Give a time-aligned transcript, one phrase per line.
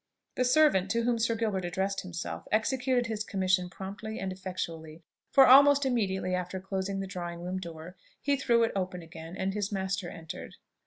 [0.33, 5.45] The servant to whom Sir Gilbert addressed himself executed his commission promptly and effectually; for
[5.45, 9.71] almost immediately after closing the drawing room door, he threw it open again, and his
[9.71, 10.55] master entered.